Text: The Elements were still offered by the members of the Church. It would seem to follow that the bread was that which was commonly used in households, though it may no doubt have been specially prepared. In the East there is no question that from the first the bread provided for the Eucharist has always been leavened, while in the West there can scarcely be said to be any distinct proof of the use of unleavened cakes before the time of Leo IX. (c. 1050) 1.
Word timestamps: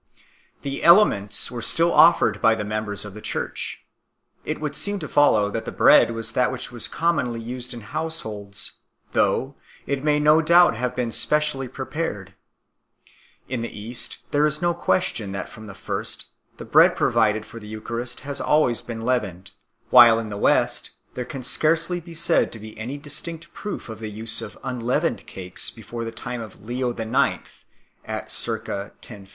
The 0.63 0.83
Elements 0.83 1.51
were 1.51 1.61
still 1.61 1.93
offered 1.93 2.41
by 2.41 2.55
the 2.55 2.65
members 2.65 3.05
of 3.05 3.13
the 3.13 3.21
Church. 3.21 3.85
It 4.43 4.59
would 4.59 4.73
seem 4.73 4.97
to 4.97 5.07
follow 5.07 5.51
that 5.51 5.65
the 5.65 5.71
bread 5.71 6.09
was 6.09 6.31
that 6.31 6.51
which 6.51 6.71
was 6.71 6.87
commonly 6.87 7.39
used 7.39 7.71
in 7.71 7.81
households, 7.81 8.79
though 9.11 9.53
it 9.85 10.03
may 10.03 10.19
no 10.19 10.41
doubt 10.41 10.75
have 10.75 10.95
been 10.95 11.11
specially 11.11 11.67
prepared. 11.67 12.33
In 13.47 13.61
the 13.61 13.69
East 13.79 14.17
there 14.31 14.43
is 14.47 14.59
no 14.59 14.73
question 14.73 15.33
that 15.33 15.49
from 15.49 15.67
the 15.67 15.75
first 15.75 16.29
the 16.57 16.65
bread 16.65 16.95
provided 16.95 17.45
for 17.45 17.59
the 17.59 17.67
Eucharist 17.67 18.21
has 18.21 18.41
always 18.41 18.81
been 18.81 19.03
leavened, 19.03 19.51
while 19.91 20.17
in 20.17 20.29
the 20.29 20.35
West 20.35 20.93
there 21.13 21.25
can 21.25 21.43
scarcely 21.43 21.99
be 21.99 22.15
said 22.15 22.51
to 22.51 22.57
be 22.59 22.75
any 22.75 22.97
distinct 22.97 23.53
proof 23.53 23.87
of 23.87 23.99
the 23.99 24.09
use 24.09 24.41
of 24.41 24.57
unleavened 24.63 25.27
cakes 25.27 25.69
before 25.69 26.03
the 26.03 26.11
time 26.11 26.41
of 26.41 26.59
Leo 26.59 26.89
IX. 26.89 27.63
(c. 28.35 28.49
1050) 28.51 29.15
1. 29.27 29.27